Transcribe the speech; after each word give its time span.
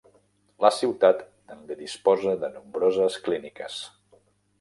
La 0.63 0.69
ciutat 0.77 1.19
també 1.51 1.77
disposa 1.81 2.33
de 2.45 2.49
nombroses 2.55 3.19
clíniques. 3.29 3.77